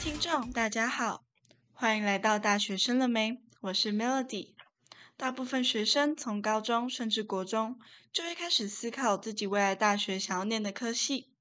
[0.00, 1.24] 听众大家好，
[1.72, 3.42] 欢迎来到大学生了没？
[3.60, 4.54] 我是 Melody。
[5.16, 7.80] 大部分学生从高中甚至国中
[8.12, 11.32] 就会开始思考自己未来大学想要念的科系。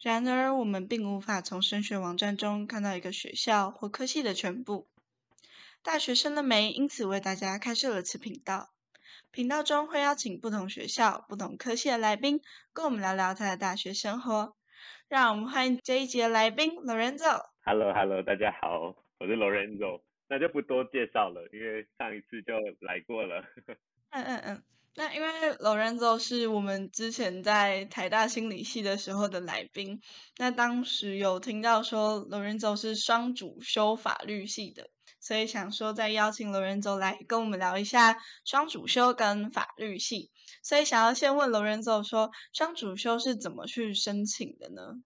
[0.00, 4.88] 然而，我们并无法从升学网站中看到一个学校或科系的全部。
[5.82, 6.72] 大学生了没？
[6.72, 8.70] 因此为大家开设了此频道。
[9.30, 12.40] 频道中会邀请不同学校、不同科系的来宾，
[12.72, 14.56] 跟我们聊聊他的大学生活。
[15.08, 17.42] 让我们欢迎这一节的来宾 Lorenzo。
[17.64, 20.02] Hello，Hello，大家好，我是 Lorenzo。
[20.28, 23.44] 那就不多介绍了，因为上一次就来过了。
[24.10, 24.62] 嗯嗯嗯。
[24.94, 30.02] 那因为 Lorenzo 是我们之前在台大心理系的时候的来宾，
[30.36, 34.90] 那当时有听到说 Lorenzo 是双主修法律系的，
[35.22, 45.00] 所以想说再邀请 Lorenzo 来跟我们聊一下双主修跟法律系，所以想要先问 Lorenzo 说，双主修是怎么去申请的呢？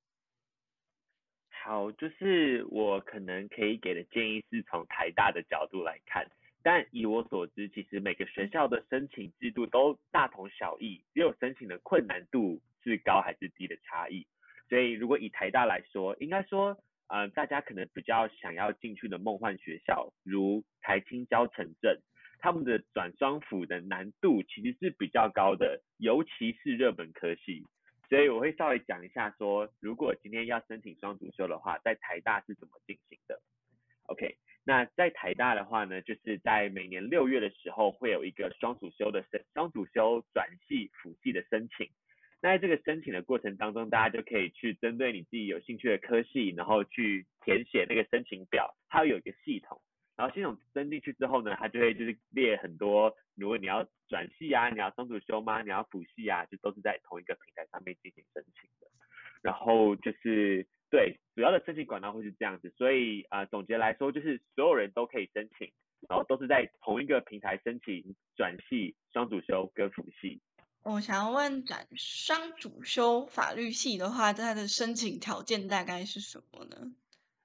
[1.50, 6.26] 好，就是我可能可以给的建议是从台大的角度来看。
[6.62, 14.26] 但以我所知，其实每个学校的申请制度都大同小异，只有申请的困难度是高还是低的差异。
[14.68, 16.76] 所以如果以台大来说，应该说，
[17.08, 22.00] 呃，大家可能比较想要进去的梦幻学校，如台青交城镇，
[22.38, 27.64] 他们的转双辅的难度其实是比较高的，尤其是热门科系。
[28.08, 33.40] 所以我会稍微讲一下说，如果今天要申请双主修的话，在台大是怎么进行的。
[34.04, 34.36] OK。
[34.68, 41.88] 那在台大的话呢，就是在每年六月的时候会有一个双主修的申双主修转系辅系的申请。
[42.42, 49.80] 那在这个申请的过程当中，大家就可以去针对你自己有兴趣的科系，然后去填写那个申请表，它有一个系统，
[50.16, 55.62] 然后系统登进去之后呢，它就会就是列很多，如果你要转系啊，你要双主修吗？
[55.62, 58.86] 你要辅系啊，就都是在同一个平台上面进行申请的。
[59.42, 60.66] 然后就是。
[60.88, 65.68] 对，主要的申请管道会是这样子，所以啊、呃，总结来说就是所有人都可以申请，
[66.08, 70.40] 然后都是在同一个平台申请转系、双主修跟辅系。
[70.88, 76.92] 我想要问转双主修法律系的话，它的申请条件大概是什么呢？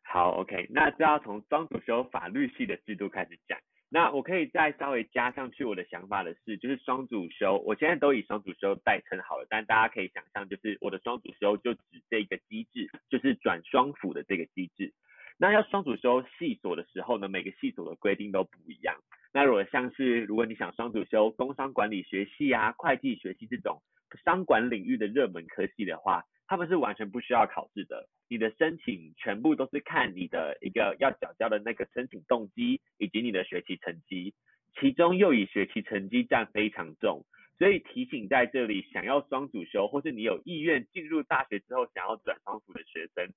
[0.04, 3.58] 好，OK，那就要从双主修法律系的制度开始讲。
[3.90, 11.82] 那我可以再稍微加上去我的想法的是，就是双主修，我现在都以双主修代称好了，但大家可以想象，就是我的双主修就指
[12.12, 14.94] 这个机制，就是转双辅的这个机制。
[15.42, 18.96] 那要双主修系所的时候呢，每个系所的规定都不一样。
[19.34, 23.82] 那如果像是如果你想双主修工商管理学系啊、会计学系这种
[24.24, 34.36] 商管领域的热门科系的话，他们是完全不需要考试的，你的申请全部都是看你的一个要缴交的那个申请动机以及你的学习成绩，
[34.80, 37.26] 其中又以学习成绩占非常重，
[37.58, 43.28] 所以提醒在这里想要双主修或是你有意愿进入大学之后想要转双辅的学生，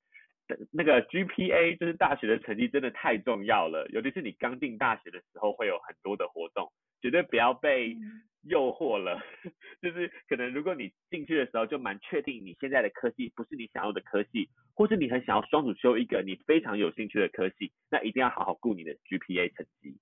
[0.72, 7.96] 那个 GPA 就是大学的成绩真的太重要了，尤其是你刚进大学的时候会有很多的活动，绝对不要被
[8.42, 9.22] 诱惑了，
[9.80, 19.96] 就是可能如果你进去的时候就蛮确定你现在的科系不是你想要的科系，或是你很想要双主修一个你非常有兴趣的科系，那一定要好好顾你的 GPA 成绩。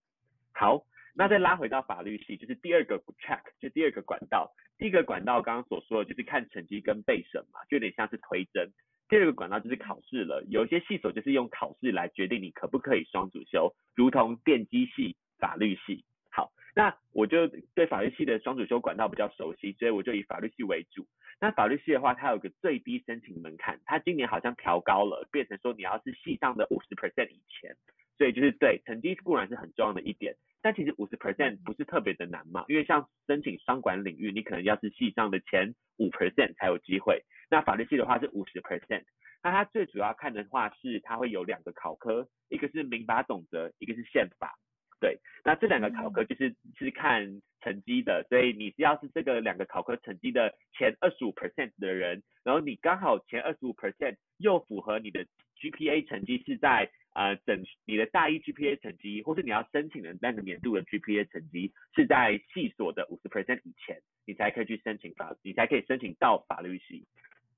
[0.52, 4.52] 好，那再拉回到法律系，就是第二个 track，就第二个管道。
[4.76, 8.68] 第一个管道刚刚所说的就是看成绩跟备审嘛，就有点像是推甄。
[9.12, 16.02] 第二个管道就是考试了，有一些系所就是用考试来决定你可不可以双主修，如同电机系、法律系。
[16.30, 21.06] 好，那我就对法律系的双主修管道比较熟悉，所以我就以法律系为主。
[21.38, 27.76] 那法律系的话，它有个最低申请门槛，它今年好像调高了，变成说你要是系上的五十 percent 以前，
[28.16, 37.22] 所以就是对成绩固然是很重要的一点，但其实五十 percent 不是特别的难嘛，因为像申请商管领域，你可能要是系上的前五 percent 才有机会。
[37.52, 39.04] 那法律系的话是五十 percent，
[39.42, 44.58] 那它最主要看的话是它会有两个考科，一个是民法总则，一个是宪法。
[44.98, 55.26] 对，那这两个考科就是是看成绩的，所以你只要是这个两个考科成绩的前二十五 percent 的人，然后你刚好前二十五 percent 又符合你的
[55.60, 67.04] GPA 成绩是在呃整你的大一 GPA 成绩，或是你要申请的那个年度的 GPA 成绩是在系所的五十 percent 以前，你才可以去申请法，你才可以申请到法律系。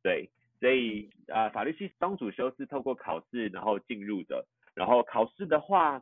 [0.04, 0.30] 对，
[0.60, 6.00] 所以啊法律系双主修是透过考试然后进入的，然后考试的话。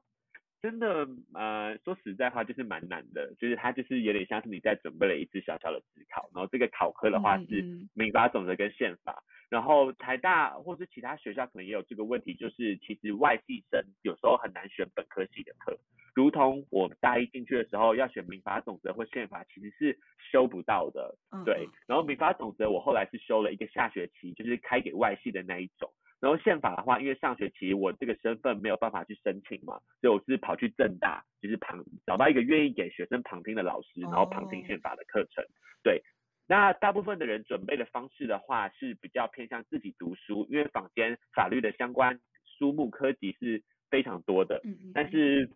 [0.62, 7.64] 真的，呃，说实在话，就是蛮难的，就是它就是有点像是你在准备了一次小小的自考，然后这个考科的话是
[7.94, 15.76] 民法总则跟宪法，然后台大或是其他学校可能也有这个问题，就是其实外系生有时候很难选本科系的课，
[16.14, 19.98] 如同我大一进去的时候要选民法总则或宪法，其实是
[20.30, 25.90] 修不到的，对，然后民法总则我后来是修了一个下学期，就是开给外系的那一种。
[26.22, 35.44] 然后宪法的话，因为上学期我这个身份没有办法去申请嘛，所以我是跑去正大，就是旁找到一个愿意给学生旁听的老师，然后旁听宪法的课程。
[35.82, 36.00] 对，
[36.46, 43.60] 那大部分的人准备的方式的话是比较偏向自己读书，因为坊间法律的相关书目科籍是
[43.90, 44.60] 非常多的。
[44.62, 44.92] 嗯嗯。
[44.94, 45.50] 但是，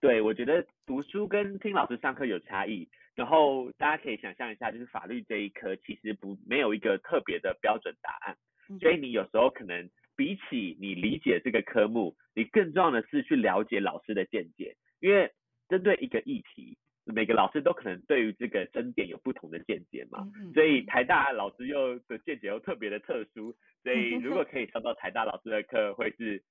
[0.00, 2.88] 对我觉得读书跟听老师上课有差异。
[3.14, 8.38] 然后大家可以想象一下，就是法律这一科其实不没有一个特别的标准答案，
[8.80, 15.32] 所以你有时候可能比起你理解这个科目，你更重要的是去了解老师的见解，因为
[15.68, 26.42] 针对一个议题，每个老师都可能对于这个争点有不同的见解嘛，所以台大老师又的见解又特别的特殊，所以 如果可以上到台大老师的课，会是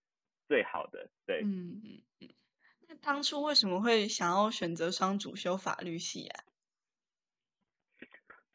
[0.47, 1.41] 最好的，对。
[1.43, 2.29] 嗯嗯嗯。
[2.87, 6.43] 那当初为什么会想要选择双主修法律系啊？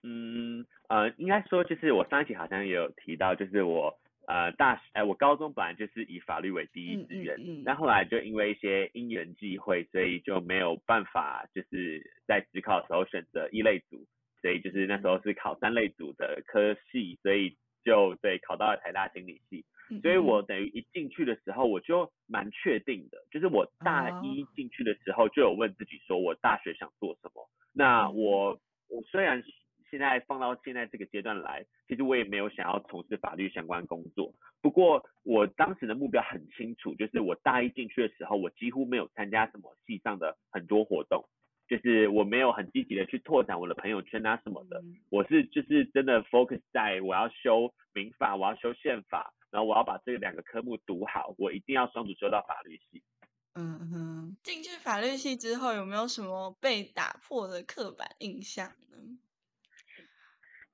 [0.02, 14.06] 嗯呃，应该说就是我上一期好像也有提到，就是我呃大哎我高中本来就是以法律为第一志愿，但后来就因为一些因缘际会，所以就没有办法就是在职考的时候选择一类组，
[14.40, 19.64] 所以就是那时候是考三类组的科系，所以就对考到了台大心理系，
[20.02, 29.42] 所以我等于一进去的时候我就蛮确定的，就是我大一进去的时候就有问自己说我大学想做什么，那我我虽然。
[29.90, 34.34] 现在放到现在这个阶段来，其实我也没有想要从事法律相关工作。
[34.60, 41.24] 不过我当时的目标很清楚，就是我大一进去的时候，我几乎没有参加什么系上的很多活动，
[41.68, 44.82] 就是我没有很积极的去拓展我的朋友圈啊什么的。
[45.10, 53.02] 我是就是真的 focus 在我要修民法，我要修宪法，然后我要把这两个科目读好，我一定要双主修到法律系。
[53.54, 59.18] 嗯哼，进去法律系之后，有没有什么被打破的刻板印象呢？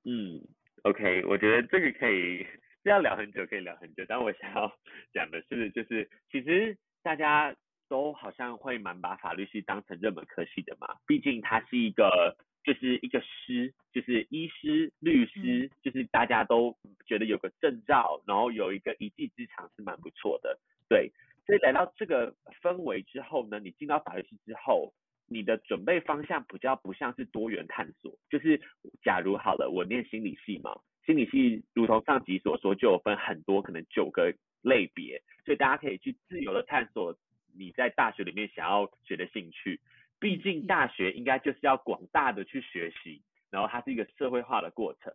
[0.05, 0.41] 嗯
[0.83, 2.45] ，OK，我觉得这个可以
[2.83, 4.03] 要聊很久，可以聊很久。
[4.07, 4.71] 但我想要
[5.13, 7.55] 讲的是，就是其实大家
[7.87, 20.59] 都好像会蛮把法律系当成热门科系的嘛，毕竟它是一个就是一个师，就是医师、律师，就是大家都觉得有个证照，然后有一个一技之长是蛮不错的。
[20.89, 21.11] 对，
[21.45, 24.93] 所以来到这个氛围之后呢，你进到法律系之后。
[25.33, 28.61] 你的准备方向比较不像是多元探索，就是
[29.01, 34.31] 假如好了，我念心理系嘛，心理系如同上集所说，就有分很多可能九个
[34.61, 37.17] 类别，所以大家可以去自由的探索
[37.57, 39.81] 你在大学里面想要学的兴趣。
[40.19, 45.11] 毕竟大学应该就是要广大的去学习，然后它是一个社会化的过程。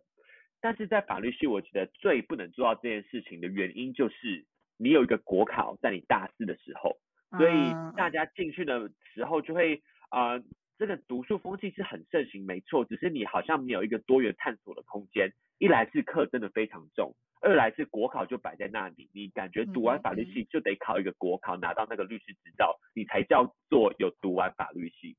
[0.61, 4.45] 但是在法律系，我觉得最不能做到这件事情的原因，就是
[4.77, 6.97] 你有一个国考在你大四的时候，
[7.37, 9.81] 所以大家进去的时候就会。
[10.09, 10.41] 啊，
[10.77, 15.31] 这个读书风气是很盛行，没错，只是你好像没有一个多元探索的空间。
[15.57, 25.15] 一来是课真的非常重，二来是国考就摆在那里，你感觉读完法律系就得考一个国考，拿到那个律师执照，你才叫做有读完法律系。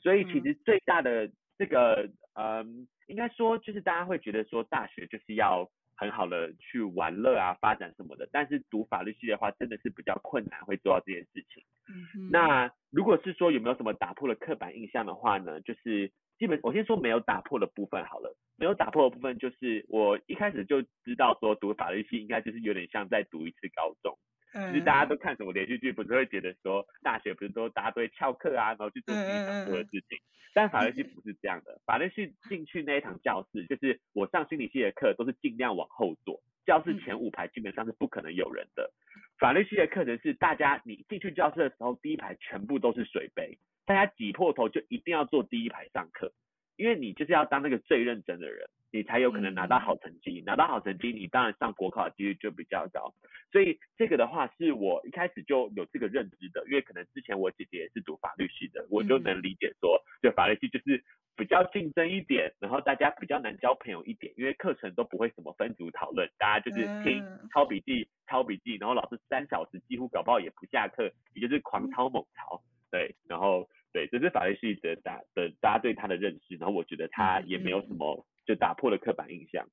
[0.00, 5.70] 所以其实最大的这个，嗯，应该说就是大家会觉得说大学就是要。
[6.02, 11.62] 很好的去玩乐啊，发展什么的，但是读法律系的话，真的是比较困难，会做到这件事情。
[11.88, 15.60] 嗯那如果是说有没有什么打破了刻板印象的话呢？
[15.60, 24.18] 就是基本我先说没有打破的部分好了，没有打破的部分就是我一开始就知道说读法律系应该就是有点像在读一次高中。
[24.52, 30.18] 其实大家都看什么连续剧，不是会觉得说大学不是都大家都会翘课啊，然后去做自己想做的事情。
[30.54, 38.92] 但法律系不是这样的，法律系进去那一堂教室，就是我上心理系的课都是尽量往后坐，教室前五排基本上是不可能有人的。
[39.38, 43.56] 法律系的课程是大家你进去教室的时候，第一排全部都是水杯，
[43.86, 46.30] 大家挤破头就一定要坐第一排上课，
[46.76, 48.68] 因为你就是要当那个最认真的人。
[48.92, 53.12] 你才有可能拿到好成绩，拿到好成绩，你当然上国考的几率就比较高。
[53.50, 61.02] 所以这个的话是我一开始就有这个认知的，因为可能之前我姐姐也是读法律系的，我就能理解说，就法律系就是
[61.36, 67.22] 比较竞争一点，然后大家比较难交朋友一点，因为课程都不会什么分组讨论，大家就是听
[67.52, 78.26] 抄笔记、抄笔记，然后老师三小时几乎搞不好也不下课，也就是狂抄猛抄，对，然后对，这是法律系的大的大家对他的认识，然后我觉得他也没有什么。
[78.46, 79.66] 就打破了刻板印象。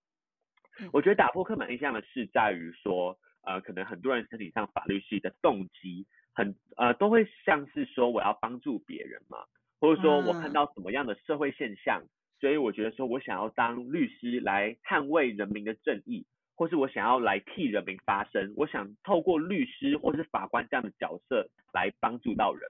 [0.93, 9.39] 我觉得打破刻板印象的是在于说，呃，可能很多人身体上法律系的动机，很呃都会像是说我要帮助别人嘛，
[9.79, 12.03] 或者说我看到什么样的社会现象，
[12.39, 22.69] 所以我觉得说我想要当律师来捍卫人民的正义，或是我想要来替人民发声，我想透过律师或是法官这样的角色来帮助到人。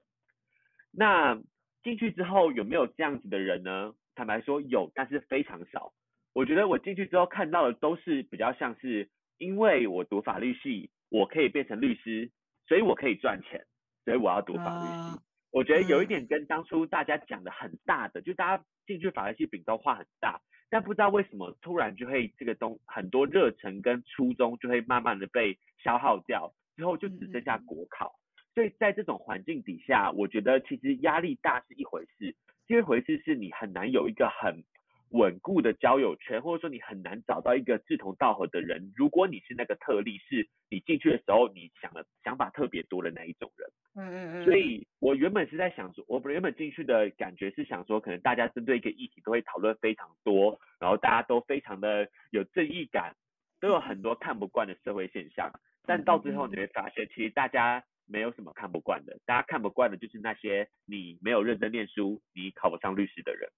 [0.90, 1.40] 那
[1.84, 3.94] 进去之后有没有这样子的人呢？
[4.20, 5.94] 坦白说有，但是非常少。
[6.34, 9.08] 我觉得我进去之后看到的都是比较像是，
[9.38, 12.30] 因为我读法律系，我可以变成律师，
[12.68, 13.64] 所以我可以赚钱，
[14.04, 14.92] 所以我要读法律系。
[14.92, 15.18] 啊
[15.52, 28.14] 我觉得有一点跟当初大家讲的很大的，就大家进去法律系饼都画很大，但不知道为什么突然就会这个东很多热忱跟初衷就会慢慢的被消耗掉，之后就只剩下国考。
[28.54, 32.36] 所以在这种环境底下，我觉得其实压力大是一回事，
[32.70, 34.62] 第二回事是你很难有一个很
[35.08, 38.92] 稳固的交友圈，或者说你很难找到一个志同道合的人。
[38.94, 43.68] 如果你是那个特例，是你进去的时候你想的想法特别多的那一种人。
[43.96, 53.16] 嗯嗯嗯，所以我原本是在想说，我原本进去的感觉是想说，可能大家针对一个议题都会讨论非常多，然后大家都非常的有正义感，
[53.58, 55.50] 都有很多看不惯的社会现象。
[55.86, 63.48] 但到最后你会发现，其实大家没有什么看不惯的，大家看不惯的就是那些你没有认真念书，你考不上律师的人。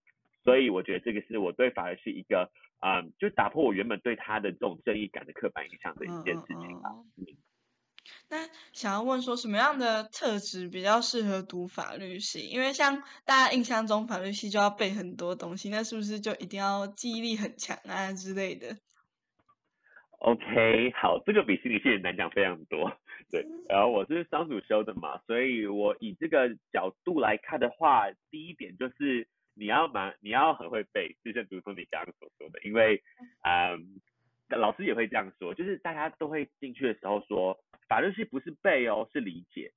[0.45, 6.91] 所以我觉得这个是我对法律是一个，嗯，就打破我原本对他的这种正义感的刻板印象的一件事情吧。
[7.17, 7.27] 嗯
[8.29, 12.41] 那想要问说，什么样的特质比较适合读法律系？
[12.41, 18.79] 因为像大家印象中法律系就要背很多东西，那是不是就一定要记忆力很强啊之类的
[20.19, 22.97] ？OK，好，这个比心理系难讲非常多。
[23.33, 33.03] 对，然后我是商主修的嘛，所以我以这个角度来看的话，第一点就是你要蛮，你要很会背，就像比如说你刚刚所说的，因为，
[33.43, 34.01] 嗯，
[34.51, 37.59] 老师也会这样说，就是大家都会进去的时候说，
[37.89, 39.73] 法律系不是背哦，是理解。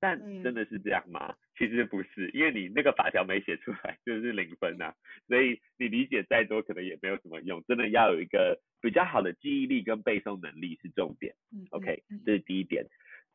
[0.00, 1.34] 但嗯真的是这样吗？
[1.56, 4.92] 其实不是，因为你那个法条没写出来就是零分呐、
[5.26, 11.34] 所以你理解再多可能也没有什么用，真的要有一个比较好的记忆力跟背诵能力是重点。
[11.52, 12.86] 嗯 OK，嗯这是第一点。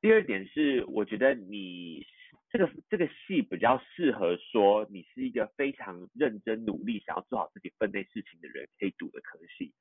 [0.01, 2.05] 第二点是，我觉得你
[2.51, 9.73] 这个这个戏比较适合说你是一个非常认真努力想要做好自己分内事情的人可以读的科系。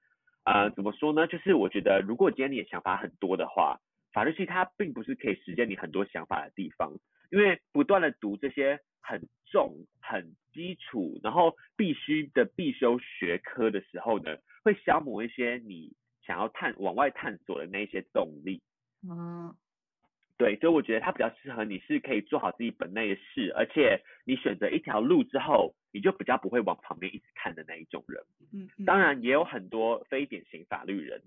[0.45, 1.27] 呃，怎么说呢？
[1.27, 3.79] 就是我觉得如果今天你的想法很多的话，
[4.12, 6.93] 法律系它并不是可以实现你很多想法的地方，
[7.31, 15.95] 因为不断的读这些很重、很基础，然后必须的必修学科的时候呢，会消磨一些你
[16.26, 18.61] 想要探往外探索的那一些动力。
[19.09, 19.55] 嗯
[20.37, 28.25] 对，所以我觉得它比较适合你是可以做好自己本内的事，而且你选择一条路之后，你就比较不会往旁边一直看的那一种人。
[28.50, 31.21] 嗯嗯，当然也有很多非典型法律人，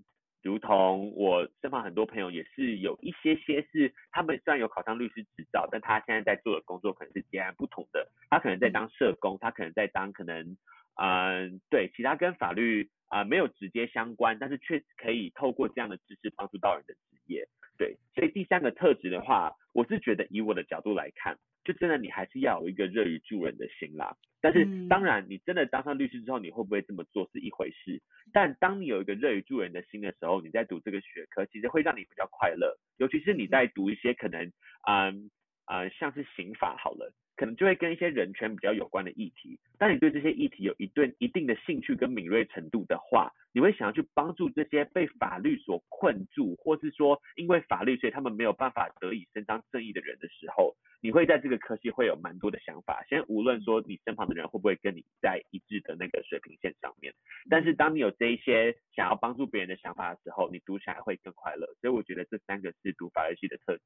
[0.44, 8.06] 如同我身旁很多朋友也是有一些些是他们虽然有考上律师执照，但他现在在做的工作可能是截然不同的。
[8.28, 10.56] 他可能在当社工，他可能在当可能
[10.96, 17.48] 嗯、对其他跟法律啊、没有直接相关，但是却可以透过这样的知识帮助到人的职业。
[17.76, 24.16] 对，所以第三个特质的话，我是觉得以我的角度来看，就真的你还是要有一个乐于助人的心啦。
[24.40, 28.02] 但是嗯当然，你真的当上律师之后，你会不会这么做是一回事。
[28.32, 32.78] 但当你有一个乐于助人的心的时候，你在读这个学科，其实会让你比较快乐。
[32.98, 34.52] 尤其是你在读一些可能，
[34.86, 35.30] 嗯
[35.66, 39.58] 呃，像是刑法好了，可能就会跟一些人权比较有关的议题。
[39.78, 53.04] 当你对这些议题有一定一定的兴趣跟敏锐程度的话，你会想要去帮助这些被法律所困住，或是说因为法律所以他们没有办法得以伸张正义的人的时候，你会在这个科系会有蛮多的想法。
[53.08, 57.12] 先无论说你身旁的人会不会跟你在一致的那个水平线上面，
[57.50, 61.66] 但是当你有这一些想要帮助别人的想法的时候，你读起来会更快乐。
[61.80, 63.82] 所以我觉得这三个是读法律系的特质。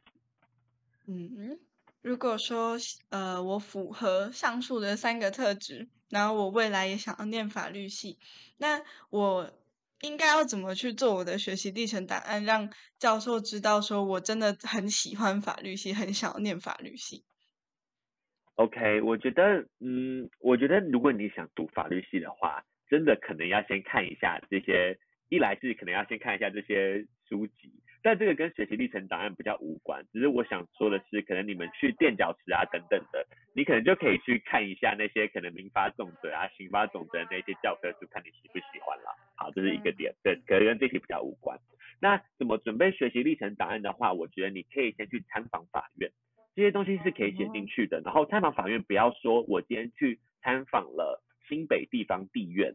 [1.10, 1.58] 嗯嗯，
[2.00, 2.76] 如果说
[3.10, 8.18] 呃我符合上述的三个特质，然后我未来也想要念法律系，
[8.56, 9.52] 那我
[10.00, 17.24] 应该要怎么去做我的学习历程档案，让教授知道说我真的很喜欢法律系，很想要念法律系
[18.54, 39.10] ？OK，我觉得，嗯，我觉得如果你想读法律系的话，真的可能要先看一下这些，一来是可能要先看一下这些书籍，但这个跟学习历程档案比较无关，只是我想说的是，可能你们去垫脚石啊等等的，你可能就可以去看一下那些可能民法总则啊、刑法总则那些教科书，看你喜不喜欢啦。
[39.36, 41.58] 好，这是一个点，对，可能跟这题比较无关。
[42.00, 46.10] 那怎么准备学习历程档案的话，我觉得你可以先去参访法院。
[46.54, 48.00] 这些东西是可以写进去的。
[48.04, 52.74] 然后参访法院不要说我今天去参访了新北地方地院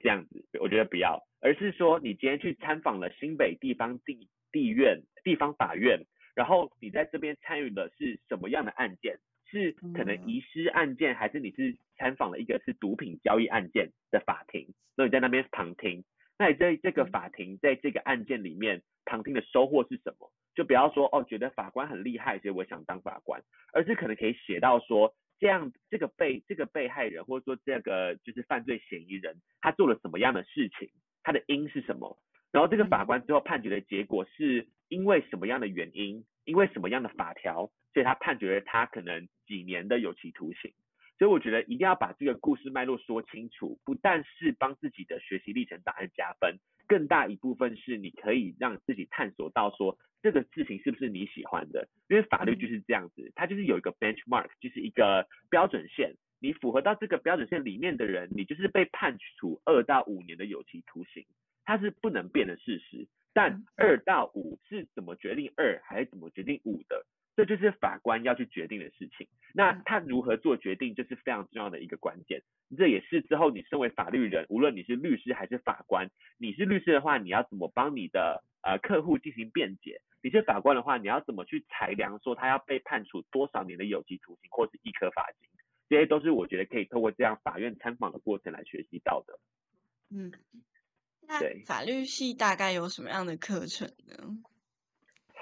[0.00, 6.04] 这样子，我觉得不要，而是说你今天去参访了新北地方地地院地方法院，
[6.36, 9.18] 然后你在这边参与的是什么样的案件？
[9.44, 14.66] 是可能嗯遗失案件，还是你是参访了一个是毒品交易案件的法庭？
[14.96, 16.04] 那你在那边旁听，
[16.38, 20.32] 那你在这个嗯法庭在这个案件里面旁听的收获是什么？
[20.54, 23.42] 就不要说哦，觉得法官很厉害，所以我想当法官，
[23.74, 30.88] 而是可能可以写到说，这样这个被这个被害人或者说这个就是犯罪嫌疑人，他做了什么样的事情，
[31.22, 32.18] 他的因是什么？
[32.52, 40.70] 然后这个法官最后判决的结果是因为什么样的原因，因为什么样的法条，所以他判决了他可能几年的有期徒刑。
[41.18, 61.24] 所以我觉得一定要把这个故事脉络说清楚，不但是帮自己的学习历程档案加分，更大一部分是你可以让自己探索到说这个事情是不是你喜欢的，因为法律就是这样子，它就是有一个 benchmark，就是一个标准线，你符合到这个标准线里面的人，你就是被判处二到五年的有期徒刑，
[61.64, 63.06] 它是不能变的事实。
[63.32, 67.06] 但二到五是怎么决定二，还是怎么决定五的？
[67.34, 69.26] 这就是法官要去决定的事情。
[69.54, 72.42] 那他如何做决定，这是非常重要的一个关键。
[72.76, 80.02] 这也是之后你身为法律人，无论你是律师还是法官，你是律师的话，你要怎么帮你的呃客户进行辩解？
[80.22, 85.48] 你是法官的话，你要怎么去裁量说他要被判处多少年的有期徒刑，或是一颗罚金？
[85.88, 89.38] 这些都是我觉得可以透过这样法院参访的过程来学习到的。
[90.10, 90.30] 嗯，
[91.40, 94.16] 那法律系大概有什么样的课程呢？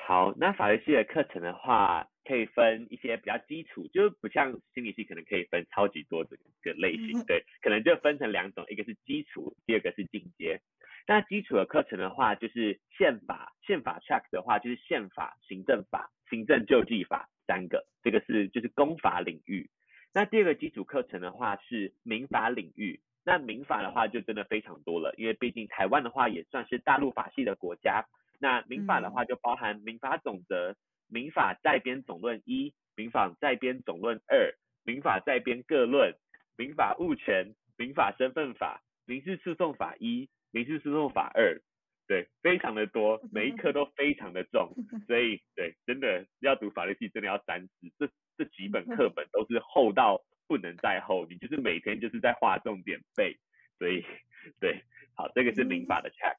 [0.07, 10.61] 好，那法律系的课程的话，可以分一些比较基础，就不像心理系可能可以分超级多这个类型，对，可能就分成两种，一个是基础，第二个是进阶。
[11.07, 19.71] 那基础的课程的话，就是宪法，宪法 track 的话就是宪法、行政法、行政救济法三个，这个是就是公法领域。
[20.13, 28.05] 那第二个基础课程的话是民法领域，那民法的话就真的非常多了，因为毕竟台湾的话也算是大陆法系的国家。
[28.39, 30.75] 那民法的话，就包含民法总则、
[31.09, 36.15] 民法在编总论一、民法在编总论二、民法在编各论、
[36.57, 41.61] 民法物权、民法身份法、民事诉讼法一、民事诉讼法二，
[42.07, 44.73] 对，非常的多，每一科都非常的重，
[45.07, 48.09] 所以对，真的要读法律系，真的要三思，这
[48.39, 53.39] 这几本课 本都是厚到不能再厚，你就是每天就是在画重点背，
[53.79, 54.05] 所以
[54.59, 54.83] 对，
[55.15, 56.35] 好，这个是民法的 check。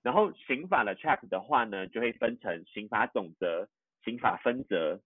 [0.00, 3.68] 然后刑法的 check 的话呢，就会分成刑法总则、
[4.02, 4.98] 刑法分则，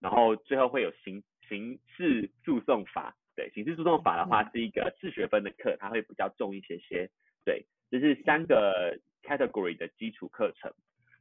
[0.00, 3.16] 然后最后会有刑刑事诉讼法。
[3.34, 7.08] 对，刑事诉讼法的话是一个四学分的课，它会比较重一些些。
[7.42, 10.70] 对，这是三个 category 的基础课程。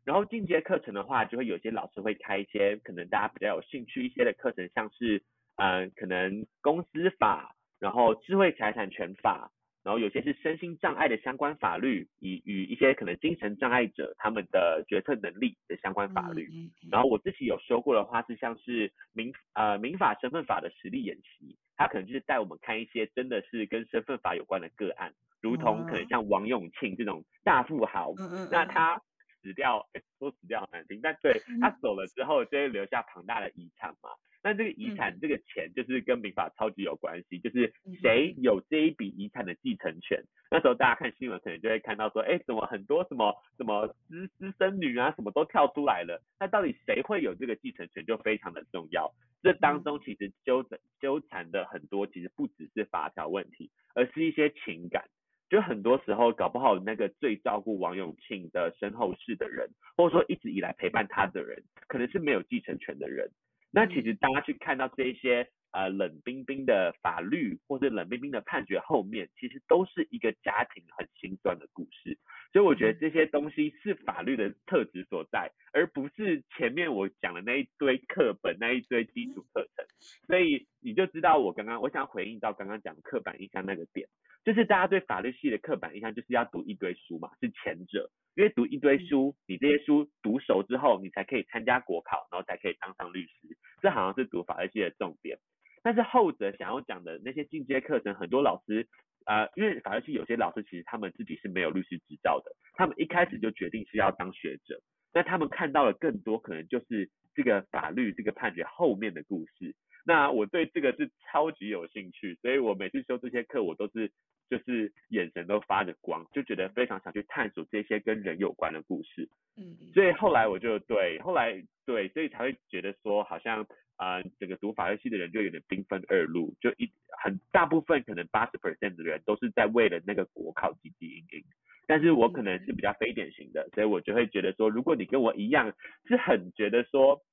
[0.03, 5.23] 然后进阶课程的话，就会有些老师会开一些可能大家比较有兴趣一些的课程，像是
[5.55, 9.51] 嗯可能公司法，然后智慧财产权法。
[9.83, 16.47] 然后有些是身心障碍的相关法律，以与一些可能精神障碍者他们的决策能力的相关法律。
[16.89, 28.13] 然后我自己有说过的话是像是民呃民法身份法的实力演习，他可能就是带我们看一些真的是跟身份法有关的个案，如同可能像王永庆这种大富豪，
[28.49, 29.01] 那他
[29.43, 29.85] 死掉
[30.17, 34.09] 说死掉很难听，但对他走了之后就会留下庞大的遗产嘛。
[34.41, 40.21] 那这个遗产这个钱就是跟民法超级有关系，就是谁有这一笔遗产的继承权。
[40.51, 46.21] 那时候大家看新闻可能就会看到说，哎，怎么很多什么什么私私生女啊，什么都跳出来了。
[46.39, 49.13] 那到底谁会有这个继承权就非常的重要。
[49.41, 55.05] 这当中其实纠缠纠缠的很多，其实不只是法条问题，而是一些情感。
[55.53, 63.29] 就很多时候搞不好那个最照顾王永庆的身后事的人，或者说一直以来陪伴他的人，可能是没有继承权的人。
[63.69, 72.17] 那其实大家去看到这些呃冷冰冰的法律或者冷冰冰的判决后面，其实都是一个家庭很心酸的故事。
[72.51, 79.85] 所以我觉得这些东西是法律的特质所在，而不是前面我讲的那一堆课本那一堆基础课程。
[80.25, 84.07] 所以你就知道我刚刚我想回应到刚刚讲刻板印象那个点，
[84.43, 88.09] 就是大家对法律系的刻板印象就是要读一堆书嘛，是前者。
[88.35, 93.55] 因为读一堆书，你这些书读熟之后，你才可以参加国考，然后才可以当上律师。
[93.79, 95.37] 这好像是读法律系的重点。
[95.83, 98.87] 但是后者想要讲的那些进阶课程，很多老师，
[99.27, 104.81] 呃，因为法律系有些老师其实他们自己是没有律师执照的，他们一开始就决定是要当学者。
[105.13, 109.75] 那他们看到了更多可能就是这个法律这个判决后面的故事。
[110.03, 114.11] 那我对这个是超级有兴趣，所以我每次修这些课，我都是。
[114.49, 119.27] 就是眼神都发着光，就觉得非常想去探索这些跟人有关的故事。
[119.55, 126.91] 嗯，所以后来我就对，后来对，所以才会觉得说，好像啊，整个读法律系的人就有点兵分二路，就一
[127.23, 131.43] 很大部分可能八十 percent 的人都是在为了那个国考积极营营，
[131.87, 135.73] 但是我可能是比较非典型的，所以我就会觉得说，如果你跟我一样
[136.05, 137.23] 是很觉得说，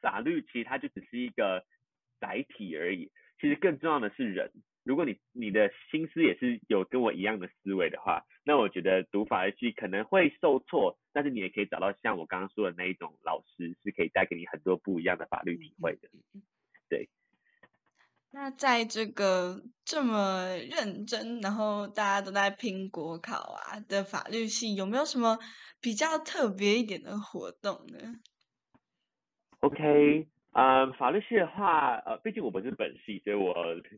[0.00, 1.64] 法律其实它就只是一个
[2.22, 4.52] 载体而已，其实更重要的是人。
[4.84, 16.08] 如果你你的心思也是有跟我一样的思维的话，那我觉得读法律系可能会受挫，但是你也可以找到像我刚刚说的那一种老师，是可以带给你很多不一样的法律体会的。
[16.88, 17.08] 对。
[18.34, 25.38] 那在这个这么认真，然后大家都在拼国考啊的法律系，有没有什么
[25.82, 28.14] 比较特别一点的活动呢
[29.60, 33.52] ？OK，呃，法律系的话，呃，毕竟我不是本系，所以我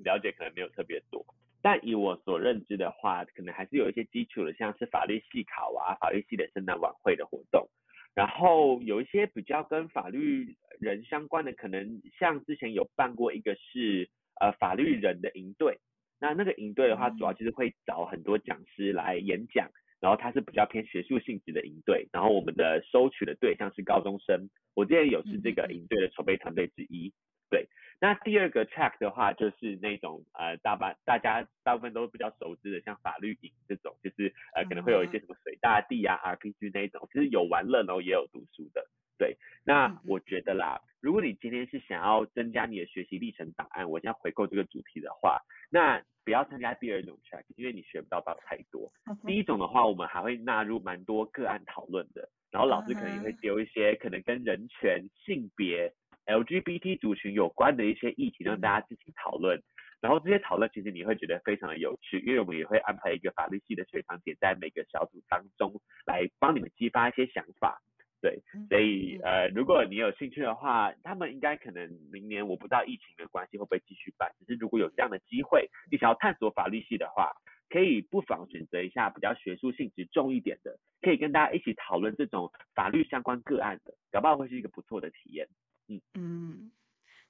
[0.04, 1.24] 了解可能没有特别多。
[1.62, 7.68] 但以我所认知的话，可能还是有一些基础的，像是法律系考啊，法律系的圣诞晚会的活动。
[8.14, 14.08] 然后有一些比较跟法律人相关的，可能像之前有办过一个是。
[14.40, 15.78] 呃，法律人的营队，
[16.18, 19.70] 那那个营队的话，主要就是会找很多讲师来演讲，
[20.04, 27.10] 然后它是比较偏学术性质的营队，然后我们的收取的对象是高中生，我之前有是这个营队的筹备团队之一，
[27.48, 27.66] 对。
[28.02, 38.84] 那第二个 track 的话，就是那种呃大半大家大部分都比较熟知的，像法律营这种，就是呃可能会有一些什么水大地啊 RPG 那种，其实有玩乐，然后也有读书的。
[39.16, 45.38] 对，那我觉得啦，如果你今天是想要增加你的学习历程档案，我想回购这个主题的话，
[45.70, 48.90] 那不要参加第二种 track，因为你学不到到太多。
[49.26, 55.92] 第一种的话，我们还会纳入蛮多个案讨论的，然后老师可能也会丢一些可能跟人权、性别、
[56.24, 59.62] LGBT 族群有关的一些议题，让大家进行讨论。
[60.00, 65.70] 然后这些讨论其实你会觉得非常的有趣，因为我们也会安排一个法律系的学长姐在每个小组当中
[66.06, 67.78] 来帮你们激发一些想法。
[68.24, 77.32] 对，所以呃，如果你有兴趣的话，他们应该可能明年我不知道疫情的关系会不会继续办，只是如果有这样的机会，你想要探索法律系的话，
[77.68, 85.46] 可以不妨选择一下比较学术性质重一点的，可以跟大家一起讨论这种法律相关个案的，搞不好会是一个不错的体验。
[85.88, 86.72] 嗯嗯，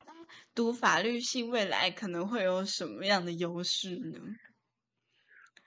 [0.07, 0.13] 那
[0.55, 4.21] 读法律系未来可能会有什么样的优势呢？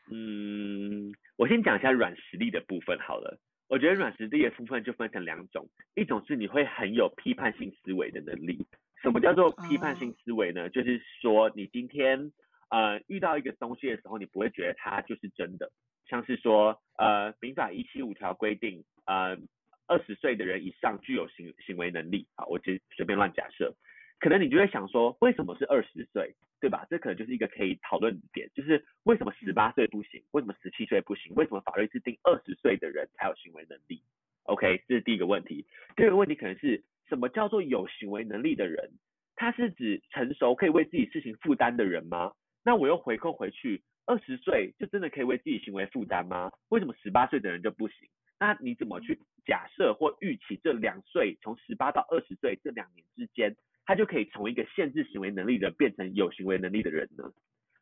[0.09, 3.41] 嗯，我先讲一下软实力的部分好了。
[3.67, 8.65] 我觉得软实力的部分就分成两种，一种是你会很有批判性思维的能力。
[9.01, 10.69] 什么叫做批判性思维呢？
[10.69, 12.31] 就是说你今天
[12.69, 15.71] 呃遇到一个东西的时候，你不会觉得它就是真的。
[16.09, 19.37] 像是说呃民法一七五条规定，呃
[19.85, 22.25] 二十岁的人以上具有行行为能力。
[22.35, 23.73] 好，我其实随便乱假设。
[24.19, 26.87] 可能你就会想说，为什么是二十岁，对吧？
[26.89, 34.01] 这可能就是一个可以讨论的点，就是为什么十八岁不行，为什么十七岁不行，为什么法律是定二十岁的人才有行为能力
[34.43, 35.67] ？OK，这是第一个问题。
[35.95, 38.91] 第二个问题可能是什么叫做有行为能力的人？
[39.35, 42.33] 他是指成熟可以为自己事情负担的人吗？
[42.63, 46.51] 那我又回扣回去，二十岁就真的可以为自己行为负担吗？
[46.69, 48.09] 为什么十八岁的人就不行？
[48.39, 53.55] 那你怎么去假设或预期这两岁，从十八到二十岁这两年之间？
[53.87, 57.31] 他就可以从一个限制行为能力的变成有行为能力的人呢？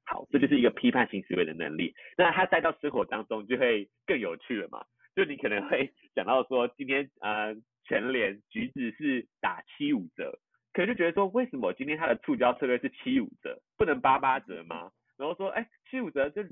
[0.05, 1.95] 好，这就是一个批判性思维的能力。
[2.15, 4.85] 那他带到生活当中就会更有趣了嘛？
[5.15, 10.37] 就你可能会 想到说，今天呃全联橘子是打七五折，
[10.73, 14.91] 可能就觉得说，为什么今天它的促销策略是七五折，不能八八折吗？
[15.17, 16.43] 然后说，哎，七五折就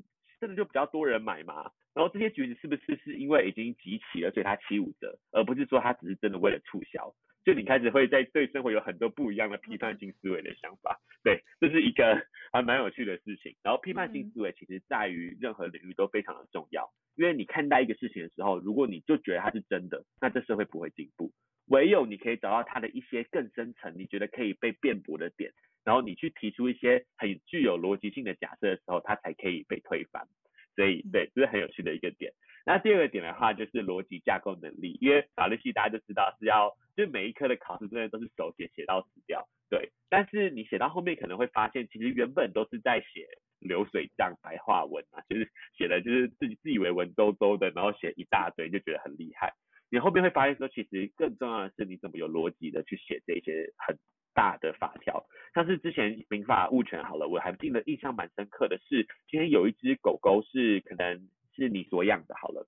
[0.41, 1.69] 真的就比较多人买嘛？
[1.93, 7.13] 然后这些橘子是不是是因为已经集齐了，所以它七五折，而不是说它只是真的为了促销？
[7.43, 13.55] 就你开始会在对生活有很多不一样的批判性思维的想法，对，这是一个 还蛮有趣的事情。
[13.63, 21.31] 然后批判性思维其实在于任何领域都非常的重要，因为你看待一个事情的时候，如果你就觉得它是真的，那这社会不会进步。
[21.67, 25.51] 唯有你可以找到它的一些更深层，你觉得可以被辩驳的点，
[25.85, 30.27] 然后你去提出一些很具有逻辑性的假设的时候，它才可以被推翻。
[30.75, 32.33] 所以，对，这是很有趣的一个点。
[32.65, 39.91] 那第二个点的话，就是逻辑架构能力，因为法律系大家就知道是要，就每一科的考试真的都是手写写到死掉，对。
[40.09, 43.27] 但是你写到后面可能会发现，其实原本都是在写
[43.59, 49.53] 流水账白话文啊，就是写的就是自己自以为文绉绉的，然后写一大堆就觉得很厉害。
[49.91, 53.97] 你后面会发现说，其实更重要的是你怎么有逻辑的去写这些很
[54.33, 55.25] 大的法条。
[55.53, 61.27] 像是之前民法物权好了，我还记得印象蛮深刻的是，今天有一只狗狗是可能。
[61.55, 62.67] 是你所养的，好了，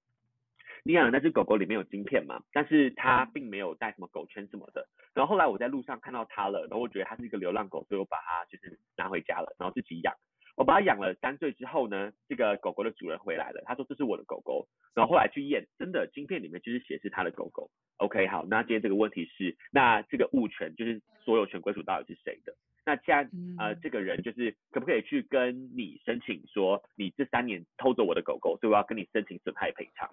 [0.84, 2.42] 你养的那只狗狗里面有晶片嘛？
[2.52, 4.88] 但是它并没有带什么狗圈什么的。
[5.14, 10.14] 然后后来我在路上看到它了，然后我觉得它是一个流浪狗，所以我把它就是拿回家了，然后自己养。
[10.56, 14.68] 我把它养了三岁之后呢，这个狗狗的主人回来了，他说这是我的狗狗。
[14.94, 17.70] 然后后来去验，真的晶片里面就是显示他的狗狗。
[17.98, 22.56] OK，好，那今天这个问题是，那这个物权就是所有权归属到底是谁的？
[22.86, 30.10] 那既然呃这个人就是可不可以去跟你申请说，你这三年偷走我的狗狗，所以我要跟你申请损害赔偿。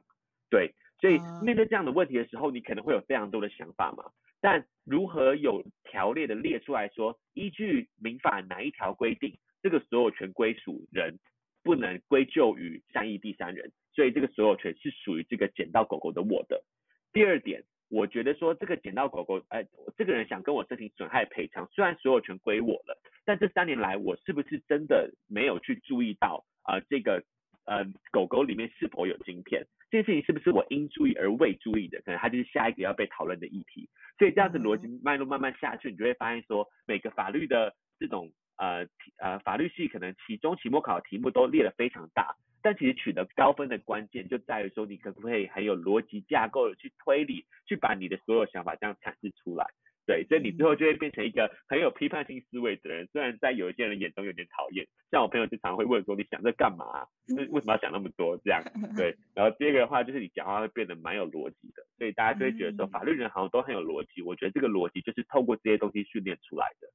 [0.48, 4.10] 对，所以面对这样的问题的时候，你可能会有非常多的想法嘛。
[4.40, 11.18] 但如何有条列的列出来说，依据民法哪一条规定，这个所有权归属人
[11.62, 16.64] 不能归咎于善意第三人，所以这个所有权是属于这个捡到狗狗的我的。
[17.12, 17.62] 第二点。
[17.92, 19.62] 我觉得说这个捡到狗狗，哎，
[19.98, 27.22] 这个人想跟我申请损害赔偿，虽然所有权归我了，但这三年来，我是不是真的没有去注意到啊、这个
[27.66, 29.66] 呃狗狗里面是否有晶片？
[29.90, 32.00] 这件事情是不是我应注意而未注意的？
[32.00, 33.90] 可能它就是下一个要被讨论的议题。
[34.18, 38.86] 所以这样子逻辑脉络慢慢下去，你就会发现说，每个法律的这种呃
[39.18, 49.66] 呃法律系可能期中、期末考的题目都列得非常大，但其实取得高分的关键就在于说，你可不可以很有逻辑架构的去推理，去把你的所有想法这样阐释出来。
[50.04, 57.06] 对，所以你最后就会变成一个很有批判性思维的人，虽然在有一些人眼中有点讨厌，像我朋友就常常会问说，你想这干嘛、啊？
[57.36, 58.36] 为为什么要想那么多？
[58.44, 58.60] 这样
[58.96, 59.16] 对。
[59.32, 64.22] 然后第二个的话就是你讲话会变得蛮有逻辑的，所以大家就会觉得说，嗯法律人好像都很有逻辑。
[64.22, 66.88] 我觉得这个逻辑就是透过这些东西训练出来的。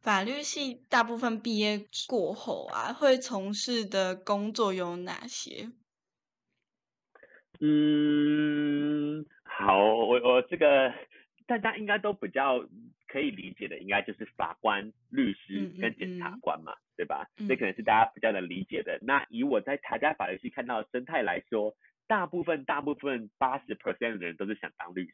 [0.00, 5.70] 法律系大部分毕业过后啊，会从事的工作有哪些？
[7.60, 10.94] 嗯，好，我我这个
[11.46, 12.64] 大家应该都比较
[13.08, 17.28] 可以理解的，应该就是法官、律师跟检察嗯官嘛，对吧？
[17.36, 18.98] 嗯这可能是大家比较能理解的。
[19.02, 21.74] 那以我在台大法律系看到的生态来说，
[22.06, 25.12] 大部分大部分八十 percent 的人都是想当律师，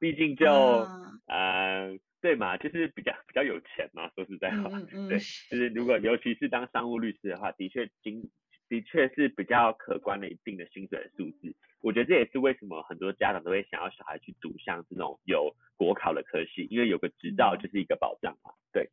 [0.00, 8.28] 毕竟就、啊呃对嘛，就是比较比较有钱嘛，说实在话，嗯 嗯对，嗯，就是如果尤其是当商务律师的话，的确经
[8.68, 11.54] 的确是比较可观的一定的薪水的数字。
[11.80, 18.52] 我觉得这也是为什么很多家长都会想要小孩去读像这种有国考的科系，因为有个执照就是一个保障嘛。
[18.70, 18.90] 对，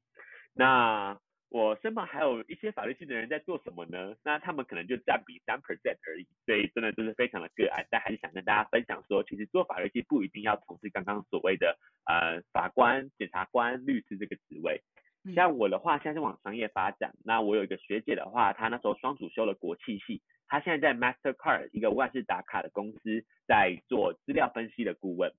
[0.54, 4.16] 那我身旁还有一些法律系的人在做什么呢？
[4.24, 7.86] 那他们可能就占比三 percent 而已，所以真的就是非常的个案。
[7.90, 14.82] 但还是想跟大家分享说，其实做法律系不一定要从事刚刚所谓的呃法官、检察官、律师这个职位。
[15.24, 17.14] 嗯像我的话，现在是往商业发展。
[17.26, 25.34] 那我有一个学姐的话，她那时候双主修了国际系，她现在在 Mastercard 一个万事打卡的公司在做资料分析的顾问。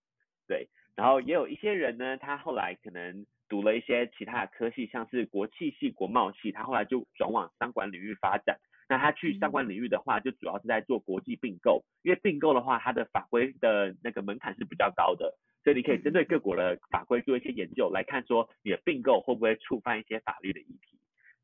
[0.47, 8.59] 对，然后也有一些人呢，他后来可能读了一些其他的科系，像是国际系、国贸系，他后来就转往商管领域发展。
[8.89, 20.99] 那他去商管领域的话，就主要是在做国际并购，因为并购的话，它的法规的那个门槛是比较高的，所以你可以针对各国的法规做一些研究，来看说你的并购会不会触犯一些法律的议题。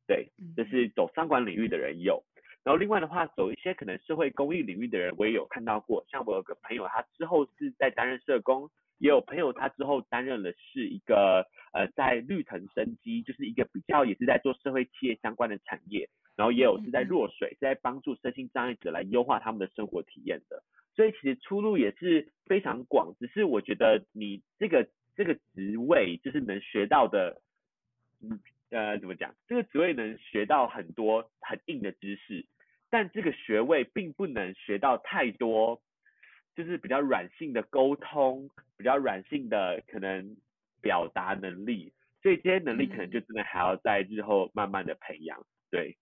[0.06, 2.24] 对，这是走商管领域的人有。
[2.62, 6.02] 然后另外的话，走一些可能社会公益领域的人，我也有看到过。
[6.08, 16.08] 像我有个朋友，他之后是在担任社工，也有朋友他之后担任的是一个呃在绿藤生机，就是一个比较也是在做社会企业相关的产业。
[16.36, 20.64] 然后也有是在弱水，是在帮助身心障碍者来优化他们的生活体验的。
[20.96, 27.40] 所以其实出路也是非常广，只是我觉得你这个这个职位就是能学到的，
[28.20, 29.32] 嗯呃怎么讲？
[29.46, 32.44] 这个职位能学到很多很硬的知识，
[32.90, 35.80] 但这个学位并不能学到太多，
[36.54, 40.36] 就是比较软性的沟通，比较软性的可能
[40.80, 41.92] 表达能力。
[42.22, 45.96] 所以这些能力可能就真的还要在日后慢慢的培养，对。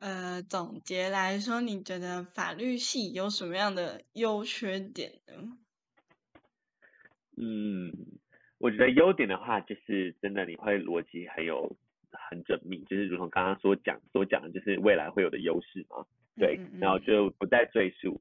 [0.00, 5.58] 呃，总结来说，你觉得法律系有什么样的优缺点呢？
[7.36, 7.92] 嗯，
[8.58, 11.76] 我觉得优点的话，就是真的你会逻辑很有
[12.10, 16.06] 很缜密，就是如同刚刚所讲所讲的，就是未来会有的优势嘛。
[16.36, 18.20] 对，然后就不再赘述。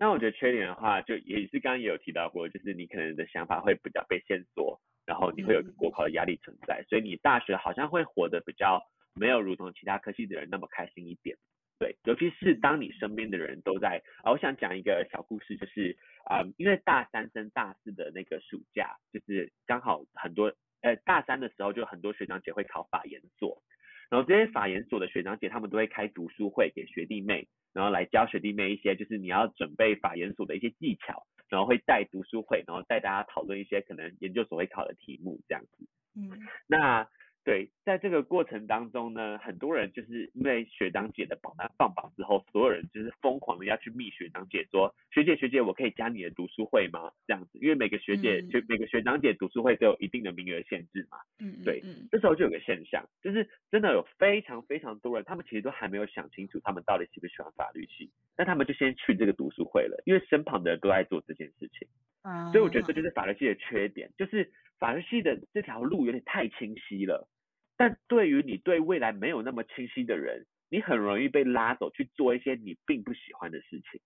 [0.00, 8.80] 那我觉得缺点的话，就也是刚刚也有提到过，就是你可能的想法会比较被限缩，然后你会有个国考的压力存在，所以你大学好像会活得比较
[9.14, 11.36] 没有如同其他科系的人那么开心一点。
[11.78, 23.62] 对，尤其是当你身边的人都在啊，我想讲一个小故事，就是啊、因为大三升大四的那个暑假，就是刚好很多呃大三的时候，就很多学长姐会考法研所，
[24.10, 35.86] 然后这些法研所的学长姐他们都会开读书会给学弟妹，然后来教学弟妹一些就是你要准备法研所的一些技巧，然后会带读书会，然后带大家讨论一些可能研究所会考的题目这样子。
[36.16, 36.30] 嗯
[36.66, 37.06] 那
[37.42, 47.10] 对，在这个过程当中呢，很多人就是因为学长姐的榜单放榜之后，所有人就是疯狂的要去密学长姐说，学姐学姐，我可以加你的读书会吗？
[47.26, 51.16] 这样子，因为每个学姐嗯学、每个学长姐读书会都有一定的名额限制嘛。
[51.38, 61.88] 嗯，对嗯这时候就有个现象，就是真的有非常非常多人，他们其实都还没有想清楚他们到底喜不喜欢法律系，那他们就先去这个读书会了，因为身旁的人都在做这件事情。
[62.22, 67.28] 啊，所以我觉得这就是法律系的缺点，就是法律系的这条路有点太清晰了。
[67.76, 74.00] 但对于你对未来没有那么清晰的人，你很容易被拉走去做一些你并不喜欢的事情。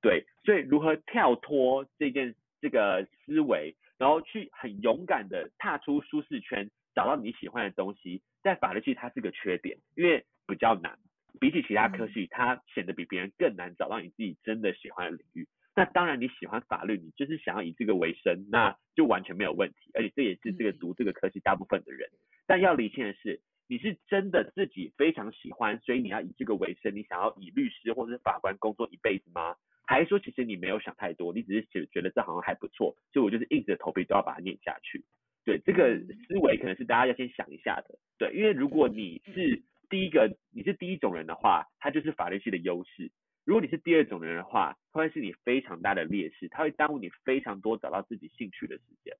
[0.00, 10.98] 对，所以如何跳脱这件这个思维，然后去很勇敢的踏出舒适圈，找到你喜欢的东西，在法律系它是个缺点，因为比较难，
[11.38, 15.46] 比起其他科系，它显得比别人更难找到你自己真的喜欢的领域。
[15.74, 19.90] 那当然你喜欢法律，你就是想要以这个为生，那就完全没有问题。
[19.94, 22.08] 而且这也是这个读这个科系大部分的人。
[22.46, 29.56] 但要理清的是，你是真的自己非常喜欢，所以你要以这个为生，你想要以律师或者是法官工作一辈子吗？
[29.84, 35.04] 还是说其实你没有想太多，你只是觉觉得这好像还不错，所以我就是硬着头皮都要把它念下去。
[35.44, 37.98] 对，这个思维可能是大家要先想一下的。
[38.18, 43.08] 对，因为如果你是第一个，你是第一种人的话，它就是法律系的优势；
[43.44, 49.16] 如果你是第二种人的话，它会是你非常大的劣势，它会耽误你非常多找到自己兴趣的时间。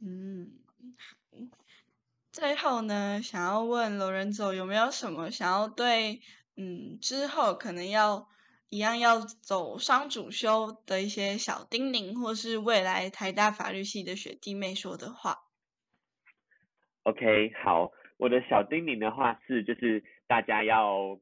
[0.00, 0.52] 嗯，
[2.32, 6.20] 最后呢，想要问罗仁走有没有什么想要对
[6.56, 8.28] 嗯之后可能要。
[8.68, 15.44] 一样要走双主修的一些小叮咛，或是未来台大法律系的学弟妹说的话。
[17.04, 21.20] OK，好，我的小叮咛的话是，就是大家要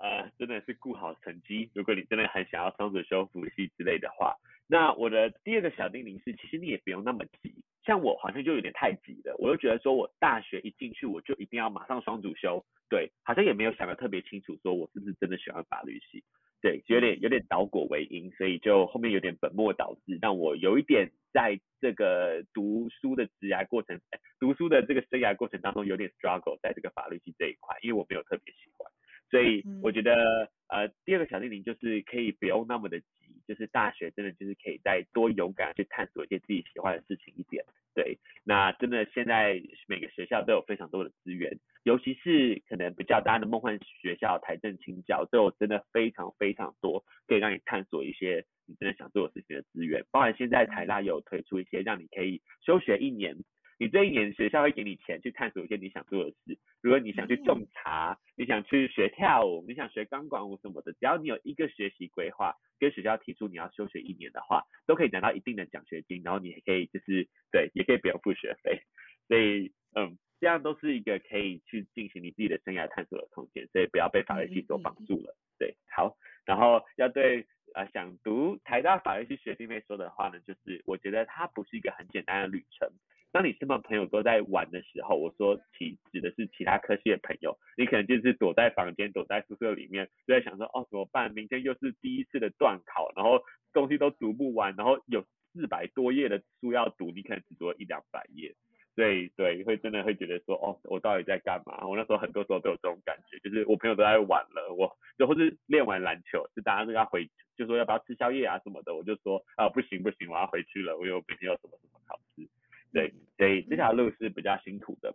[0.00, 1.70] 呃，真的是顾好成绩。
[1.74, 7.54] 如果你真的很想要双主修辅系之类的话，那我的第二个小叮咛是，其实你也不用那么急。
[7.84, 16.24] 像我好像就有点太急了，我就觉得说我大学一进去我就一定要马上双主修，对，好像也没有想的特别清楚，说我是不是真的喜欢法律系。
[16.60, 24.00] 对，有点有点倒果为因，所以就后面有点本末倒置，让我有一点在这个读书的职涯过程，
[24.40, 28.90] 读书的这个生涯过程当中有点 struggle 在这个法律系这一块，因为我没有特别喜欢，
[29.30, 33.06] 所以我觉得呃第二个小叮咛就是可以不用那么的急，
[33.46, 37.64] 就是大学真的就是可以再多勇敢去探索一些自己喜欢的事情一点。
[37.94, 53.36] 对，那真的现在每个学校都有非常多的资源，尤其是可能比较大的梦幻学校，台政青教都有真的非常非常多可以让你探索一些你真的想做的事情的资源，包含现在台大有推出一些让你可以休学一年。
[53.78, 68.80] 你这一年学校会给你钱去探索一些你想做的事，如果你想去种茶，你想去学跳舞，你想学钢管舞什么的，只要你有一个学习规划，跟学校提出你要休学一年的话，都可以拿到一定的奖学金，然后你也可以就是对，也可以不用付学费，
[69.28, 82.90] 所以嗯，这样都是一个可以去进行你自己的生涯探索的空间，所以不要被法律系所绑住了，对，好，然后要对呃想读台大法律系学弟妹说的话呢，就是我觉得它不是一个很简单的旅程。
[83.36, 91.30] 当你身旁朋友都在玩的时候，我说其指的是其他科系的朋友，你可能就是躲在房间、躲在宿舍里面，就在想说哦怎么办？
[91.34, 93.42] 明天又是第一次的断考，然后
[93.74, 95.22] 东西都读不完，然后有
[95.52, 98.54] 四百多页的书要读，你可能只读了一两百页，
[98.94, 101.86] 对对，会真的会觉得说哦我到底在干嘛？
[101.86, 112.48] 我那时候很多时候都有这种感觉，就是我朋友都在玩了，我就或是练完篮球，就大家都要回，就说要不要吃宵夜啊什么的，我就说啊不行不行，我要回去了，我有明天有什么什么考试。
[112.92, 115.14] 对，所以这条路是比较辛苦的，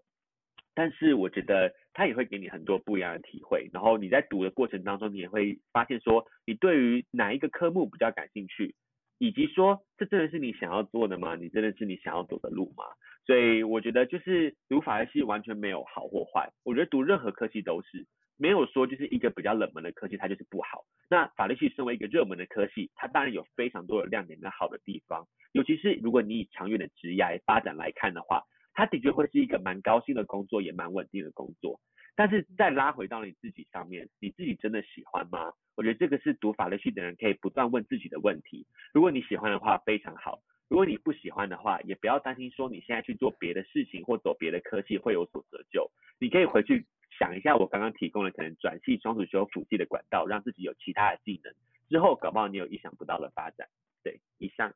[0.74, 3.70] 但是我觉得它也会给你很多不一样的体会。
[3.74, 8.76] 然后你在读的过程当中，你也会发现说，你对于哪一个科目比较感兴趣，
[9.18, 11.36] 以及说这真的是你想要做的吗？
[11.36, 12.84] 你真的是你想要走的路吗？
[13.26, 18.06] 所以我觉得就是读法律系完全没有好或坏，我觉得读任何科系都是。
[18.38, 20.84] 没有说就是一个比较冷门的科系，它就是不好。
[21.08, 25.28] 那法律系身为一个热门的科系，它当然有非常多的亮点跟好的地方。
[25.52, 28.42] 尤其是如果你以长远的职业发展来看的话，
[28.74, 31.80] 它的确会是一个蛮高薪的工作，也蛮稳定的工作。
[32.16, 35.54] 但是再拉回到你自己上面，你自己真的喜欢吗？
[35.76, 38.66] 我觉得这个是读法律系的人可以不断问自己的问题。
[38.92, 40.40] 如果你喜欢的话，非常好；
[40.72, 45.92] 如果你不喜欢的话，也不要担心说你现在去做别的事情或走别的科技会有所折旧。
[46.18, 46.88] 你可以回去。
[47.20, 51.54] 想一下，我刚刚提供的可能转系、双主修、辅系的管道，让自己有其他的技能，
[51.90, 53.68] 之后搞不好你有意想不到的发展。
[54.02, 54.74] 对，以上。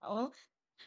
[0.00, 0.30] 哦，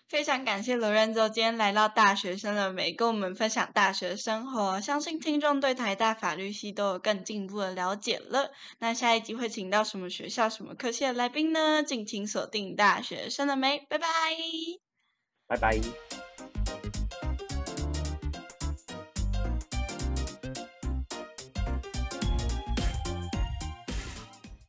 [0.08, 8.52] 非常感谢罗仁州今天来到大学生的美，跟我们分享大学生活，相信听众对台大法律系都有更进一步的了解了。
[8.80, 11.84] 那下一集会请到什么学校、什么科系的来宾呢？
[11.84, 14.08] 敬请锁定大学生的美，拜拜。
[15.48, 16.35] 拜拜。